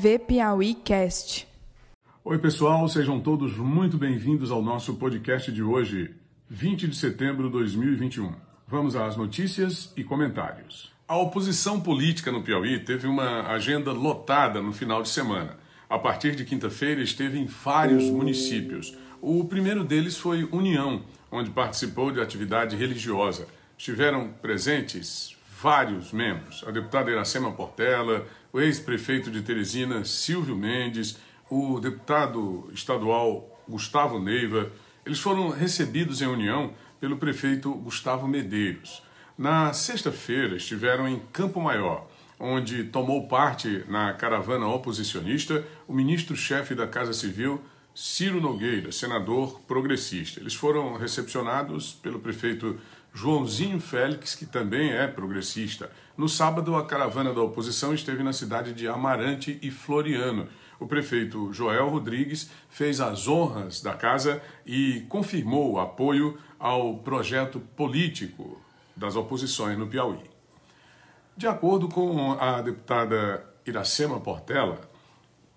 TV 0.00 0.18
Piauí 0.18 0.72
Cast. 0.72 1.46
Oi, 2.24 2.38
pessoal, 2.38 2.88
sejam 2.88 3.20
todos 3.20 3.58
muito 3.58 3.98
bem-vindos 3.98 4.50
ao 4.50 4.62
nosso 4.62 4.94
podcast 4.94 5.52
de 5.52 5.62
hoje, 5.62 6.14
20 6.48 6.88
de 6.88 6.96
setembro 6.96 7.48
de 7.48 7.52
2021. 7.52 8.32
Vamos 8.66 8.96
às 8.96 9.14
notícias 9.14 9.92
e 9.94 10.02
comentários. 10.02 10.90
A 11.06 11.18
oposição 11.18 11.78
política 11.78 12.32
no 12.32 12.42
Piauí 12.42 12.78
teve 12.78 13.06
uma 13.06 13.42
agenda 13.48 13.92
lotada 13.92 14.62
no 14.62 14.72
final 14.72 15.02
de 15.02 15.10
semana. 15.10 15.58
A 15.86 15.98
partir 15.98 16.34
de 16.34 16.46
quinta-feira, 16.46 17.02
esteve 17.02 17.38
em 17.38 17.44
vários 17.44 18.04
municípios. 18.04 18.96
O 19.20 19.44
primeiro 19.44 19.84
deles 19.84 20.16
foi 20.16 20.48
União, 20.50 21.02
onde 21.30 21.50
participou 21.50 22.10
de 22.10 22.22
atividade 22.22 22.74
religiosa. 22.74 23.46
Estiveram 23.76 24.28
presentes 24.40 25.36
vários 25.60 26.10
membros: 26.10 26.64
a 26.66 26.70
deputada 26.70 27.10
Iracema 27.10 27.52
Portela, 27.52 28.26
o 28.52 28.60
ex-prefeito 28.60 29.30
de 29.30 29.42
Teresina, 29.42 30.04
Silvio 30.04 30.56
Mendes, 30.56 31.18
o 31.48 31.80
deputado 31.80 32.70
estadual 32.72 33.60
Gustavo 33.68 34.18
Neiva. 34.18 34.70
Eles 35.04 35.20
foram 35.20 35.50
recebidos 35.50 36.20
em 36.20 36.26
União 36.26 36.72
pelo 37.00 37.16
prefeito 37.16 37.72
Gustavo 37.74 38.26
Medeiros. 38.26 39.02
Na 39.38 39.72
sexta-feira 39.72 40.56
estiveram 40.56 41.08
em 41.08 41.20
Campo 41.32 41.60
Maior, 41.60 42.06
onde 42.38 42.84
tomou 42.84 43.26
parte 43.26 43.84
na 43.88 44.12
caravana 44.12 44.66
oposicionista 44.66 45.64
o 45.86 45.94
ministro-chefe 45.94 46.74
da 46.74 46.86
Casa 46.86 47.12
Civil, 47.12 47.60
Ciro 48.02 48.40
Nogueira, 48.40 48.90
senador 48.90 49.60
progressista. 49.68 50.40
Eles 50.40 50.54
foram 50.54 50.96
recepcionados 50.96 51.92
pelo 51.92 52.18
prefeito 52.18 52.80
Joãozinho 53.12 53.78
Félix, 53.78 54.34
que 54.34 54.46
também 54.46 54.90
é 54.90 55.06
progressista. 55.06 55.92
No 56.16 56.26
sábado, 56.26 56.74
a 56.76 56.86
caravana 56.86 57.34
da 57.34 57.42
oposição 57.42 57.92
esteve 57.92 58.22
na 58.22 58.32
cidade 58.32 58.72
de 58.72 58.88
Amarante 58.88 59.58
e 59.60 59.70
Floriano. 59.70 60.48
O 60.78 60.86
prefeito 60.86 61.52
Joel 61.52 61.90
Rodrigues 61.90 62.50
fez 62.70 63.02
as 63.02 63.28
honras 63.28 63.82
da 63.82 63.92
casa 63.92 64.40
e 64.64 65.04
confirmou 65.10 65.72
o 65.72 65.78
apoio 65.78 66.38
ao 66.58 66.96
projeto 67.00 67.60
político 67.76 68.58
das 68.96 69.14
oposições 69.14 69.76
no 69.76 69.86
Piauí. 69.86 70.24
De 71.36 71.46
acordo 71.46 71.86
com 71.86 72.32
a 72.40 72.62
deputada 72.62 73.44
Iracema 73.66 74.18
Portela, 74.18 74.80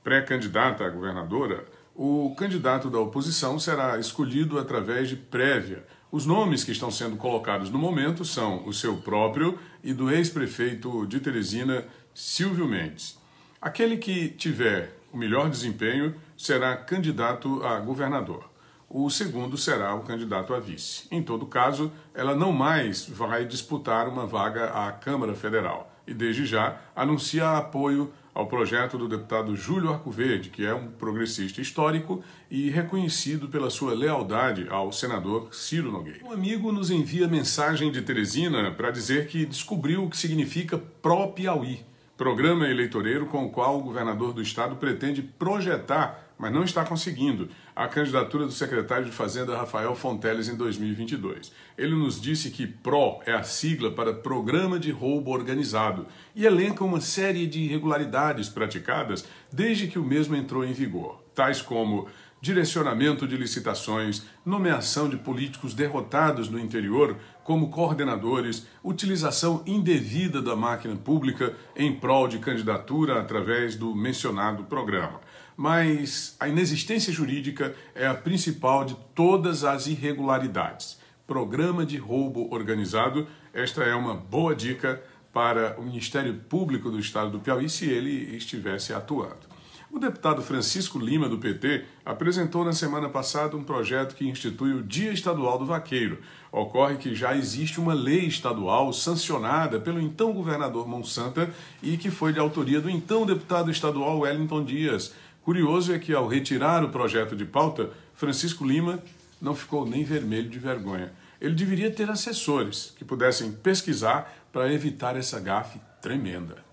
pré-candidata 0.03 0.83
a 0.83 0.89
governadora, 0.89 1.65
o 1.95 2.33
candidato 2.35 2.89
da 2.89 2.99
oposição 2.99 3.59
será 3.59 3.99
escolhido 3.99 4.57
através 4.57 5.09
de 5.09 5.15
prévia. 5.15 5.85
Os 6.11 6.25
nomes 6.25 6.63
que 6.63 6.71
estão 6.71 6.89
sendo 6.89 7.17
colocados 7.17 7.69
no 7.69 7.77
momento 7.77 8.25
são 8.25 8.65
o 8.67 8.73
seu 8.73 8.97
próprio 8.97 9.57
e 9.83 9.93
do 9.93 10.11
ex-prefeito 10.11 11.05
de 11.05 11.19
Teresina, 11.19 11.85
Silvio 12.13 12.67
Mendes. 12.67 13.17
Aquele 13.61 13.97
que 13.97 14.29
tiver 14.29 14.97
o 15.11 15.17
melhor 15.17 15.49
desempenho 15.49 16.15
será 16.35 16.75
candidato 16.75 17.63
a 17.63 17.79
governador. 17.79 18.49
O 18.89 19.09
segundo 19.09 19.57
será 19.57 19.93
o 19.95 20.01
candidato 20.01 20.53
a 20.53 20.59
vice. 20.59 21.07
Em 21.11 21.21
todo 21.21 21.45
caso, 21.45 21.91
ela 22.13 22.35
não 22.35 22.51
mais 22.51 23.07
vai 23.07 23.45
disputar 23.45 24.07
uma 24.07 24.25
vaga 24.25 24.65
à 24.65 24.91
Câmara 24.91 25.33
Federal 25.35 25.92
e, 26.07 26.13
desde 26.13 26.45
já, 26.45 26.79
anuncia 26.95 27.57
apoio 27.57 28.11
ao 28.33 28.47
projeto 28.47 28.97
do 28.97 29.07
deputado 29.07 29.55
Júlio 29.55 29.91
Arcoverde, 29.91 30.49
que 30.49 30.65
é 30.65 30.73
um 30.73 30.87
progressista 30.87 31.61
histórico 31.61 32.23
e 32.49 32.69
reconhecido 32.69 33.47
pela 33.47 33.69
sua 33.69 33.93
lealdade 33.93 34.67
ao 34.69 34.91
senador 34.91 35.53
Ciro 35.53 35.91
Nogueira. 35.91 36.25
Um 36.25 36.31
amigo 36.31 36.71
nos 36.71 36.89
envia 36.89 37.27
mensagem 37.27 37.91
de 37.91 38.01
Teresina 38.01 38.71
para 38.71 38.89
dizer 38.89 39.27
que 39.27 39.45
descobriu 39.45 40.03
o 40.03 40.09
que 40.09 40.17
significa 40.17 40.77
pró-Piauí, 40.77 41.85
programa 42.17 42.67
eleitoreiro 42.67 43.25
com 43.25 43.45
o 43.45 43.49
qual 43.49 43.79
o 43.79 43.83
governador 43.83 44.33
do 44.33 44.41
estado 44.41 44.75
pretende 44.75 45.21
projetar 45.21 46.23
mas 46.43 46.51
não 46.51 46.63
está 46.65 46.83
conseguindo 46.83 47.49
a 47.75 47.87
candidatura 47.87 48.45
do 48.45 48.51
secretário 48.51 49.05
de 49.05 49.11
Fazenda 49.11 49.55
Rafael 49.55 49.95
Fonteles 49.95 50.49
em 50.49 50.55
2022. 50.57 51.53
Ele 51.77 51.95
nos 51.95 52.21
disse 52.21 52.51
que 52.51 52.67
PRO 52.67 53.21
é 53.25 53.31
a 53.31 53.43
sigla 53.43 53.91
para 53.91 54.13
Programa 54.13 54.77
de 54.77 54.91
Roubo 54.91 55.31
Organizado 55.31 56.05
e 56.35 56.45
elenca 56.45 56.83
uma 56.83 56.99
série 56.99 57.47
de 57.47 57.61
irregularidades 57.61 58.49
praticadas 58.49 59.25
desde 59.51 59.87
que 59.87 59.97
o 59.97 60.03
mesmo 60.03 60.35
entrou 60.35 60.65
em 60.65 60.73
vigor, 60.73 61.23
tais 61.33 61.61
como 61.61 62.07
direcionamento 62.43 63.25
de 63.25 63.37
licitações, 63.37 64.25
nomeação 64.45 65.07
de 65.07 65.15
políticos 65.15 65.73
derrotados 65.73 66.49
no 66.49 66.59
interior 66.59 67.15
como 67.41 67.69
coordenadores, 67.69 68.67
utilização 68.83 69.63
indevida 69.65 70.41
da 70.41 70.53
máquina 70.53 70.93
pública 70.97 71.55
em 71.73 71.95
prol 71.95 72.27
de 72.27 72.39
candidatura 72.39 73.17
através 73.17 73.77
do 73.77 73.95
mencionado 73.95 74.65
programa 74.65 75.21
mas 75.55 76.35
a 76.39 76.47
inexistência 76.47 77.13
jurídica 77.13 77.75
é 77.93 78.07
a 78.07 78.15
principal 78.15 78.83
de 78.83 78.95
todas 79.13 79.63
as 79.63 79.85
irregularidades. 79.85 80.99
Programa 81.27 81.85
de 81.85 81.95
roubo 81.95 82.51
organizado, 82.51 83.27
esta 83.53 83.83
é 83.83 83.93
uma 83.93 84.15
boa 84.15 84.55
dica 84.55 84.99
para 85.31 85.79
o 85.79 85.83
Ministério 85.83 86.33
Público 86.49 86.89
do 86.89 86.99
Estado 86.99 87.29
do 87.29 87.39
Piauí 87.39 87.69
se 87.69 87.87
ele 87.87 88.35
estivesse 88.35 88.95
atuando. 88.95 89.52
O 89.93 89.99
deputado 89.99 90.41
Francisco 90.41 90.97
Lima, 90.97 91.29
do 91.29 91.37
PT, 91.37 91.85
apresentou 92.03 92.65
na 92.65 92.73
semana 92.73 93.09
passada 93.09 93.55
um 93.55 93.63
projeto 93.63 94.15
que 94.15 94.27
institui 94.27 94.73
o 94.73 94.81
Dia 94.81 95.13
Estadual 95.13 95.59
do 95.59 95.67
Vaqueiro. 95.67 96.17
Ocorre 96.51 96.97
que 96.97 97.13
já 97.13 97.37
existe 97.37 97.79
uma 97.79 97.93
lei 97.93 98.25
estadual 98.25 98.91
sancionada 98.91 99.79
pelo 99.79 100.01
então 100.01 100.33
governador 100.33 100.87
Monsanta 100.87 101.53
e 101.83 101.95
que 101.95 102.09
foi 102.09 102.33
de 102.33 102.39
autoria 102.39 102.81
do 102.81 102.89
então 102.89 103.23
deputado 103.23 103.69
estadual 103.69 104.21
Wellington 104.21 104.65
Dias, 104.65 105.13
Curioso 105.43 105.93
é 105.93 105.99
que, 105.99 106.11
ao 106.11 106.27
retirar 106.27 106.83
o 106.83 106.89
projeto 106.89 107.35
de 107.35 107.45
pauta, 107.45 107.91
Francisco 108.15 108.65
Lima 108.65 108.99
não 109.39 109.53
ficou 109.53 109.85
nem 109.85 110.03
vermelho 110.03 110.49
de 110.49 110.57
vergonha. 110.57 111.13
Ele 111.39 111.53
deveria 111.53 111.91
ter 111.91 112.09
assessores 112.09 112.95
que 112.97 113.05
pudessem 113.05 113.51
pesquisar 113.51 114.33
para 114.51 114.73
evitar 114.73 115.15
essa 115.15 115.39
gafe 115.39 115.79
tremenda. 116.01 116.72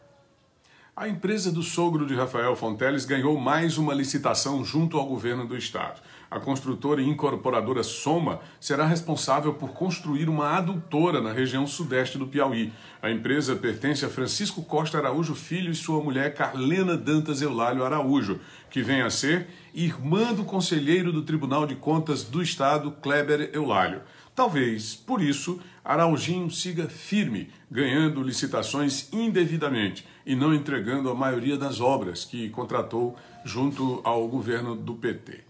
A 1.01 1.09
empresa 1.09 1.51
do 1.51 1.63
sogro 1.63 2.05
de 2.05 2.15
Rafael 2.15 2.55
Fonteles 2.55 3.07
ganhou 3.07 3.41
mais 3.41 3.79
uma 3.79 3.95
licitação 3.95 4.63
junto 4.63 4.99
ao 4.99 5.07
governo 5.07 5.47
do 5.47 5.57
estado. 5.57 5.99
A 6.31 6.39
construtora 6.39 7.01
e 7.01 7.09
incorporadora 7.09 7.83
Soma 7.83 8.41
será 8.61 8.85
responsável 8.85 9.55
por 9.55 9.71
construir 9.71 10.29
uma 10.29 10.51
adutora 10.59 11.23
na 11.23 11.33
região 11.33 11.67
sudeste 11.67 12.19
do 12.19 12.27
Piauí. 12.27 12.71
A 13.01 13.11
empresa 13.11 13.57
pertence 13.57 14.05
a 14.05 14.11
Francisco 14.11 14.63
Costa 14.63 14.99
Araújo 14.99 15.35
Filho 15.35 15.73
e 15.73 15.75
sua 15.75 16.05
mulher 16.05 16.35
Carlena 16.35 16.99
Dantas 16.99 17.41
Eulálio 17.41 17.83
Araújo, 17.83 18.39
que 18.69 18.83
vem 18.83 19.01
a 19.01 19.09
ser 19.09 19.49
irmã 19.73 20.35
do 20.35 20.45
conselheiro 20.45 21.11
do 21.11 21.23
Tribunal 21.23 21.67
de 21.67 21.77
Contas 21.77 22.25
do 22.25 22.43
Estado, 22.43 22.91
Kleber 23.01 23.49
Eulálio. 23.55 24.03
Talvez, 24.41 24.95
por 24.97 25.21
isso, 25.21 25.61
Araujinho 25.85 26.51
siga 26.51 26.89
firme, 26.89 27.51
ganhando 27.71 28.23
licitações 28.23 29.07
indevidamente 29.13 30.09
e 30.25 30.35
não 30.35 30.55
entregando 30.55 31.11
a 31.11 31.15
maioria 31.15 31.59
das 31.59 31.79
obras 31.79 32.25
que 32.25 32.49
contratou 32.49 33.15
junto 33.45 34.01
ao 34.03 34.27
governo 34.29 34.75
do 34.75 34.95
PT 34.95 35.41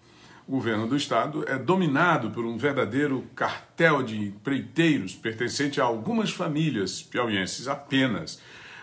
o 0.49 0.51
governo 0.51 0.89
do 0.89 0.97
estado 0.97 1.45
é 1.47 1.57
dominado 1.57 2.33
por 2.33 2.45
um 2.45 2.57
verdadeiro 2.59 3.25
cartel 3.37 4.03
de 4.03 4.19
empreiteiros 4.19 5.15
pertencente 5.15 5.81
a 5.81 5.85
algumas 5.85 6.33
famílias 6.33 7.01
piauienses 7.01 7.69
apenas. 7.69 8.41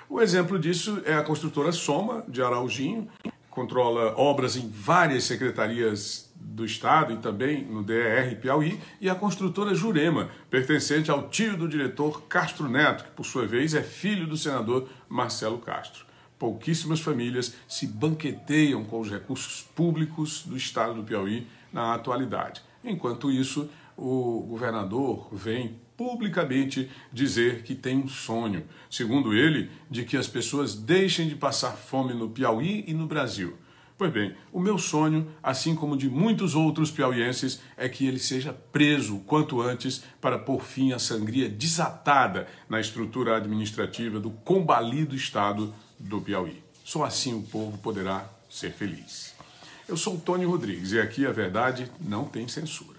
O 0.08 0.22
exemplo 0.22 0.58
disso 0.58 1.02
é 1.04 1.16
a 1.16 1.24
construtora 1.24 1.74
Soma, 1.74 2.24
de 2.30 2.42
Araujinho, 2.42 3.10
controla 3.50 4.14
obras 4.18 4.56
em 4.56 4.70
várias 4.70 5.26
secretarias 5.26 6.27
do 6.54 6.66
Estado 6.66 7.14
e 7.14 7.18
também 7.18 7.64
no 7.66 7.84
DRR 7.84 8.36
Piauí, 8.42 8.80
e 9.02 9.10
a 9.10 9.16
construtora 9.16 9.76
Jurema, 9.76 10.30
pertencente 10.50 11.12
ao 11.12 11.30
tio 11.30 11.58
do 11.58 11.68
diretor 11.68 12.24
Castro 12.24 12.70
Neto, 12.70 13.04
que 13.04 13.12
por 13.12 13.26
sua 13.26 13.46
vez 13.46 13.74
é 13.74 13.84
filho 13.84 14.26
do 14.26 14.38
senador 14.38 14.88
Marcelo 15.10 15.60
Castro. 15.60 16.06
Pouquíssimas 16.40 17.00
famílias 17.00 17.56
se 17.68 17.88
banqueteiam 17.88 18.84
com 18.84 19.00
os 19.00 19.10
recursos 19.10 19.62
públicos 19.76 20.44
do 20.46 20.56
Estado 20.56 20.94
do 20.94 21.04
Piauí 21.04 21.48
na 21.74 21.94
atualidade. 21.94 22.62
Enquanto 22.84 23.32
isso, 23.32 23.70
o 23.98 24.46
governador 24.48 25.28
vem 25.32 25.80
publicamente 25.98 26.90
dizer 27.12 27.64
que 27.64 27.74
tem 27.74 27.98
um 27.98 28.08
sonho, 28.08 28.64
segundo 28.90 29.34
ele, 29.34 29.70
de 29.90 30.06
que 30.06 30.16
as 30.16 30.28
pessoas 30.28 30.76
deixem 30.76 31.28
de 31.28 31.36
passar 31.36 31.72
fome 31.72 32.14
no 32.14 32.30
Piauí 32.30 32.86
e 32.88 32.94
no 32.94 33.08
Brasil. 33.08 33.58
Pois 33.98 34.14
bem, 34.14 34.36
o 34.54 34.60
meu 34.60 34.78
sonho, 34.78 35.28
assim 35.42 35.74
como 35.74 35.98
de 35.98 36.08
muitos 36.08 36.54
outros 36.54 36.92
piauienses, 36.92 37.60
é 37.76 37.90
que 37.90 38.06
ele 38.06 38.20
seja 38.20 38.54
preso 38.54 39.18
quanto 39.26 39.60
antes 39.60 40.04
para 40.22 40.38
pôr 40.38 40.64
fim 40.64 40.94
à 40.94 41.00
sangria 41.00 41.50
desatada 41.50 42.48
na 42.70 42.80
estrutura 42.80 43.38
administrativa 43.38 44.20
do 44.20 44.30
combalido 44.30 45.16
Estado 45.16 45.74
do 45.98 46.22
Piauí. 46.22 46.62
Só 46.84 47.04
assim 47.06 47.34
o 47.34 47.42
povo 47.42 47.76
poderá 47.80 48.30
ser 48.48 48.72
feliz. 48.72 49.34
Eu 49.88 49.98
sou 49.98 50.16
o 50.16 50.20
Tony 50.20 50.46
Rodrigues 50.46 50.92
e 50.92 51.00
aqui 51.00 51.26
a 51.26 51.32
verdade 51.32 51.92
não 52.00 52.26
tem 52.26 52.48
censura. 52.48 52.97